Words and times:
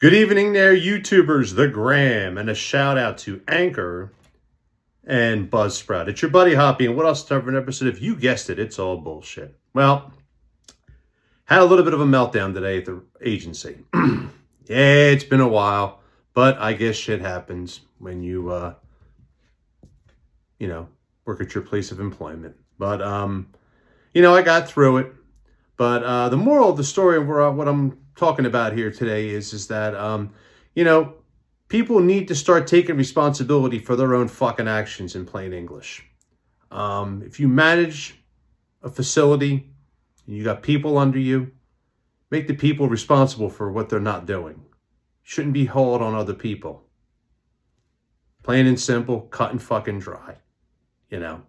Good 0.00 0.14
evening 0.14 0.52
there, 0.52 0.76
YouTubers, 0.76 1.56
the 1.56 1.66
Gram, 1.66 2.38
and 2.38 2.48
a 2.48 2.54
shout 2.54 2.96
out 2.96 3.18
to 3.18 3.42
Anchor 3.48 4.12
and 5.04 5.50
Buzzsprout. 5.50 6.06
It's 6.06 6.22
your 6.22 6.30
buddy 6.30 6.54
Hoppy, 6.54 6.86
and 6.86 6.96
what 6.96 7.04
else 7.04 7.24
to 7.24 7.36
an 7.36 7.56
episode? 7.56 7.88
If 7.88 8.00
you 8.00 8.14
guessed 8.14 8.48
it, 8.48 8.60
it's 8.60 8.78
all 8.78 8.98
bullshit. 8.98 9.58
Well, 9.74 10.12
had 11.46 11.62
a 11.62 11.64
little 11.64 11.84
bit 11.84 11.94
of 11.94 12.00
a 12.00 12.04
meltdown 12.04 12.54
today 12.54 12.78
at 12.78 12.84
the 12.84 13.02
agency. 13.20 13.78
yeah, 13.94 14.28
it's 14.68 15.24
been 15.24 15.40
a 15.40 15.48
while, 15.48 15.98
but 16.32 16.56
I 16.58 16.74
guess 16.74 16.94
shit 16.94 17.20
happens 17.20 17.80
when 17.98 18.22
you, 18.22 18.50
uh, 18.50 18.74
you 20.60 20.68
know, 20.68 20.86
work 21.24 21.40
at 21.40 21.56
your 21.56 21.64
place 21.64 21.90
of 21.90 21.98
employment. 21.98 22.54
But, 22.78 23.02
um, 23.02 23.48
you 24.14 24.22
know, 24.22 24.32
I 24.32 24.42
got 24.42 24.68
through 24.68 24.98
it. 24.98 25.12
But 25.78 26.02
uh, 26.02 26.28
the 26.28 26.36
moral 26.36 26.70
of 26.70 26.76
the 26.76 26.84
story, 26.84 27.18
what 27.24 27.68
I'm 27.68 27.98
talking 28.16 28.44
about 28.44 28.72
here 28.74 28.90
today 28.90 29.28
is 29.28 29.54
is 29.54 29.68
that 29.68 29.94
um, 29.94 30.34
you 30.74 30.84
know 30.84 31.14
people 31.68 32.00
need 32.00 32.28
to 32.28 32.34
start 32.34 32.66
taking 32.66 32.96
responsibility 32.96 33.78
for 33.78 33.94
their 33.94 34.14
own 34.14 34.26
fucking 34.26 34.66
actions 34.66 35.14
in 35.14 35.24
plain 35.24 35.52
English. 35.52 36.04
Um, 36.72 37.22
if 37.24 37.38
you 37.38 37.46
manage 37.46 38.16
a 38.82 38.90
facility 38.90 39.70
and 40.26 40.36
you 40.36 40.42
got 40.42 40.62
people 40.62 40.98
under 40.98 41.18
you, 41.18 41.52
make 42.30 42.48
the 42.48 42.54
people 42.54 42.88
responsible 42.88 43.48
for 43.48 43.70
what 43.70 43.88
they're 43.88 44.00
not 44.00 44.26
doing. 44.26 44.60
Shouldn't 45.22 45.54
be 45.54 45.66
hauled 45.66 46.02
on 46.02 46.14
other 46.14 46.34
people. 46.34 46.88
Plain 48.42 48.66
and 48.66 48.80
simple, 48.80 49.20
cut 49.20 49.52
and 49.52 49.62
fucking 49.62 50.00
dry. 50.00 50.38
You 51.08 51.20
know. 51.20 51.42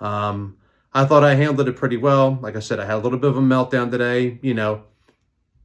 Um, 0.00 0.56
I 0.94 1.04
thought 1.04 1.24
I 1.24 1.34
handled 1.34 1.68
it 1.68 1.76
pretty 1.76 1.96
well. 1.96 2.38
Like 2.42 2.56
I 2.56 2.60
said, 2.60 2.78
I 2.78 2.84
had 2.84 2.96
a 2.96 2.98
little 2.98 3.18
bit 3.18 3.30
of 3.30 3.36
a 3.36 3.40
meltdown 3.40 3.90
today. 3.90 4.38
You 4.42 4.54
know, 4.54 4.82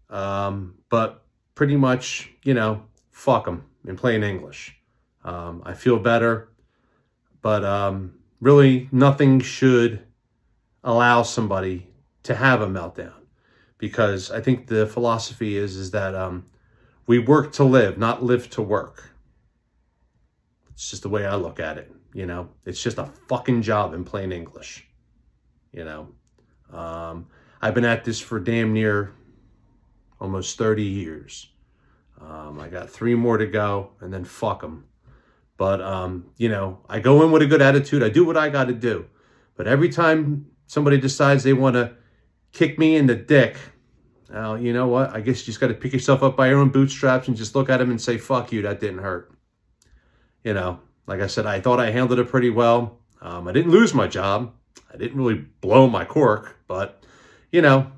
um, 0.10 0.76
but 0.90 1.24
pretty 1.56 1.76
much, 1.76 2.32
you 2.44 2.54
know, 2.54 2.84
fuck 3.12 3.46
them 3.46 3.66
in 3.86 3.98
plain 3.98 4.24
English. 4.24 4.76
Um, 5.24 5.62
I 5.66 5.74
feel 5.74 6.00
better, 6.00 6.50
but 7.42 7.66
um, 7.66 8.14
really 8.40 8.88
nothing 8.92 9.40
should 9.40 10.02
allow 10.84 11.24
somebody 11.24 11.88
to 12.24 12.36
have 12.36 12.62
a 12.62 12.68
meltdown 12.68 13.14
because 13.78 14.32
I 14.32 14.42
think 14.42 14.68
the 14.68 14.88
philosophy 14.88 15.58
is 15.58 15.76
is 15.76 15.92
that 15.92 16.16
um, 16.16 16.46
we 17.08 17.20
work 17.20 17.52
to 17.54 17.64
live, 17.64 17.98
not 17.98 18.24
live 18.24 18.50
to 18.52 18.62
work. 18.62 19.12
It's 20.72 20.90
just 20.90 21.04
the 21.04 21.10
way 21.10 21.26
I 21.26 21.36
look 21.36 21.60
at 21.60 21.78
it. 21.78 21.92
You 22.14 22.26
know, 22.26 22.50
it's 22.66 22.82
just 22.82 22.98
a 22.98 23.06
fucking 23.06 23.62
job 23.62 23.94
in 23.94 24.04
plain 24.04 24.32
English. 24.32 24.88
You 25.78 25.86
know, 25.86 26.08
um, 26.76 27.28
I've 27.62 27.76
been 27.76 27.86
at 27.86 28.04
this 28.04 28.20
for 28.20 28.40
damn 28.40 28.74
near 28.74 29.14
almost 30.20 30.58
30 30.58 30.82
years. 30.82 31.50
Um, 32.20 32.60
I 32.60 32.68
got 32.68 32.90
three 32.90 33.14
more 33.14 33.38
to 33.38 33.46
go, 33.46 33.92
and 34.02 34.12
then 34.12 34.26
fuck 34.26 34.62
them. 34.62 34.86
But, 35.56 35.80
um, 35.82 36.32
you 36.36 36.50
know, 36.50 36.80
I 36.90 37.00
go 37.00 37.24
in 37.24 37.32
with 37.32 37.44
a 37.44 37.46
good 37.46 37.62
attitude. 37.62 38.02
I 38.02 38.10
do 38.10 38.26
what 38.26 38.36
I 38.36 38.50
got 38.50 38.66
to 38.66 38.74
do. 38.74 39.06
But 39.56 39.68
every 39.68 39.90
time 39.90 40.48
somebody 40.66 40.98
decides 40.98 41.44
they 41.44 41.54
want 41.54 41.76
to 41.76 41.94
kick 42.54 42.80
me 42.80 42.96
in 42.96 43.06
the 43.06 43.16
dick, 43.16 43.58
well, 44.32 44.58
you 44.58 44.74
know 44.74 44.88
what? 44.88 45.16
I 45.16 45.22
guess 45.22 45.42
you 45.42 45.46
just 45.46 45.60
got 45.60 45.68
to 45.68 45.76
pick 45.76 45.94
yourself 45.94 46.24
up 46.24 46.36
by 46.36 46.50
your 46.50 46.58
own 46.58 46.70
bootstraps 46.70 47.28
and 47.28 47.38
just 47.38 47.54
look 47.54 47.70
at 47.70 47.78
them 47.78 47.92
and 47.92 48.02
say, 48.02 48.18
fuck 48.18 48.52
you, 48.52 48.64
that 48.64 48.80
didn't 48.80 49.04
hurt. 49.04 49.32
You 50.44 50.56
know, 50.56 50.80
like 51.06 51.22
I 51.22 51.28
said, 51.28 51.46
I 51.46 51.62
thought 51.62 51.80
I 51.80 51.92
handled 51.92 52.18
it 52.18 52.30
pretty 52.30 52.50
well. 52.50 52.98
Um, 53.22 53.48
I 53.48 53.52
didn't 53.52 53.72
lose 53.72 53.94
my 53.94 54.08
job. 54.08 54.54
I 54.94 54.98
didn't 54.98 55.18
really 55.18 55.46
blow 55.62 55.88
my 55.88 56.06
cork, 56.06 56.58
but, 56.68 57.04
you 57.52 57.62
know, 57.62 57.92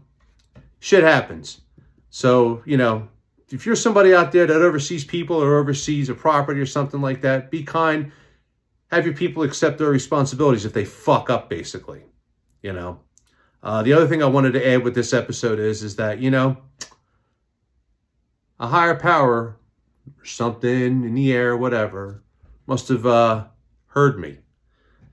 shit 0.80 1.04
happens. 1.04 1.62
So, 2.10 2.64
you 2.66 2.78
know, 2.78 3.08
if 3.52 3.66
you're 3.66 3.76
somebody 3.76 4.14
out 4.14 4.32
there 4.32 4.48
that 4.48 4.62
oversees 4.62 5.04
people 5.04 5.38
or 5.38 5.58
oversees 5.58 6.10
a 6.10 6.14
property 6.14 6.60
or 6.60 6.66
something 6.66 7.02
like 7.02 7.22
that, 7.22 7.52
be 7.52 7.64
kind. 7.64 8.12
Have 8.92 9.06
your 9.06 9.16
people 9.16 9.44
accept 9.44 9.78
their 9.78 9.90
responsibilities 9.90 10.66
if 10.66 10.74
they 10.74 10.86
fuck 10.86 11.30
up, 11.30 11.50
basically. 11.50 12.02
You 12.62 12.74
know. 12.74 13.00
Uh, 13.62 13.84
the 13.84 13.94
other 13.94 14.08
thing 14.08 14.24
I 14.24 14.28
wanted 14.28 14.54
to 14.54 14.68
add 14.68 14.84
with 14.84 14.96
this 14.96 15.14
episode 15.14 15.60
is, 15.60 15.84
is 15.84 15.96
that 15.98 16.20
you 16.20 16.32
know, 16.32 16.58
a 18.60 18.68
higher 18.68 18.96
power, 18.96 19.58
or 20.18 20.26
something 20.26 21.04
in 21.04 21.14
the 21.14 21.34
air, 21.34 21.56
whatever, 21.56 22.24
must 22.68 22.88
have 22.88 23.06
uh, 23.06 23.46
heard 23.88 24.20
me. 24.20 24.40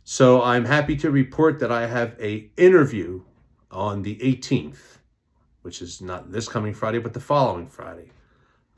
So 0.09 0.41
I'm 0.43 0.65
happy 0.65 0.97
to 0.97 1.11
report 1.11 1.59
that 1.59 1.71
I 1.71 1.87
have 1.87 2.17
a 2.19 2.51
interview 2.57 3.23
on 3.71 4.03
the 4.03 4.17
18th 4.17 4.97
which 5.67 5.83
is 5.83 6.01
not 6.01 6.31
this 6.31 6.47
coming 6.49 6.73
Friday, 6.73 7.01
but 7.01 7.13
the 7.13 7.19
following 7.19 7.67
Friday. 7.67 8.09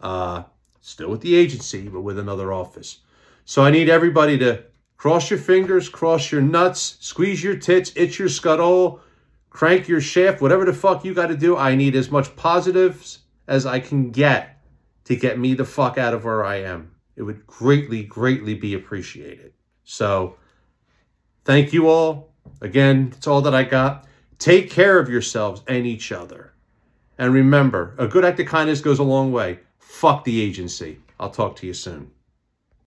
Uh, 0.01 0.45
still 0.81 1.11
with 1.11 1.21
the 1.21 1.35
agency, 1.37 1.87
but 1.87 2.01
with 2.01 2.19
another 2.19 2.51
office. 2.51 3.01
So 3.45 3.63
I 3.63 3.71
need 3.71 3.91
everybody 3.91 4.39
to 4.39 4.65
cross 4.97 5.29
your 5.29 5.39
fingers, 5.39 5.91
cross 5.91 6.33
your 6.33 6.41
nuts, 6.41 6.97
squeeze 7.01 7.45
your 7.45 7.57
tits, 7.57 7.93
itch 7.95 8.19
your 8.19 8.31
scuttle, 8.31 9.03
crank 9.51 9.87
your 9.87 10.01
shaft, 10.01 10.41
whatever 10.41 10.65
the 10.65 10.73
fuck 10.73 11.05
you 11.05 11.13
got 11.13 11.27
to 11.27 11.37
do. 11.37 11.59
I 11.59 11.75
need 11.75 11.95
as 11.95 12.11
much 12.11 12.35
positives 12.37 13.19
as 13.47 13.67
I 13.67 13.81
can 13.81 14.11
get 14.11 14.59
to 15.05 15.15
get 15.15 15.39
me 15.39 15.53
the 15.53 15.67
fuck 15.67 15.99
out 15.99 16.15
of 16.15 16.25
where 16.25 16.43
I 16.43 16.63
am. 16.63 16.93
It 17.17 17.23
would 17.23 17.47
greatly, 17.47 18.03
greatly 18.03 18.55
be 18.55 18.73
appreciated. 18.73 19.53
So 19.85 20.37
thank 21.49 21.73
you 21.73 21.89
all. 21.89 22.29
Again, 22.61 23.15
it's 23.17 23.27
all 23.27 23.41
that 23.41 23.55
I 23.55 23.65
got. 23.65 24.07
Take 24.39 24.71
care 24.71 24.99
of 24.99 25.09
yourselves 25.09 25.63
and 25.67 25.87
each 25.87 26.13
other. 26.13 26.53
And 27.17 27.33
remember, 27.33 27.95
a 27.97 28.07
good 28.07 28.23
act 28.23 28.39
of 28.39 28.47
kindness 28.47 28.83
goes 28.83 28.99
a 28.99 29.03
long 29.03 29.33
way. 29.33 29.61
Fuck 29.79 30.25
the 30.25 30.43
agency. 30.43 30.99
I'll 31.19 31.31
talk 31.31 31.57
to 31.57 31.67
you 31.67 31.73
soon. 31.73 32.11